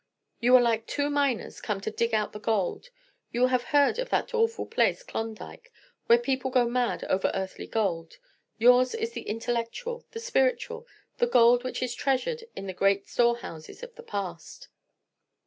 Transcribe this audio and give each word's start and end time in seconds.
You 0.39 0.55
are 0.55 0.61
like 0.63 0.87
two 0.87 1.11
miners 1.11 1.61
come 1.61 1.79
to 1.81 1.91
dig 1.91 2.11
out 2.11 2.31
the 2.33 2.39
gold. 2.39 2.89
You 3.31 3.45
have 3.49 3.65
heard 3.65 3.99
of 3.99 4.09
that 4.09 4.33
awful 4.33 4.65
place, 4.65 5.03
Klondike, 5.03 5.71
where 6.07 6.17
people 6.17 6.49
go 6.49 6.67
mad 6.67 7.03
over 7.03 7.29
earthly 7.35 7.67
gold. 7.67 8.17
Yours 8.57 8.95
is 8.95 9.11
the 9.11 9.27
intellectual, 9.29 10.03
the 10.09 10.19
spiritual, 10.19 10.87
the 11.19 11.27
gold 11.27 11.63
which 11.63 11.83
is 11.83 11.93
treasured 11.93 12.45
in 12.55 12.65
the 12.65 12.73
great 12.73 13.07
storehouses 13.07 13.83
of 13.83 13.93
the 13.93 14.01
past." 14.01 14.69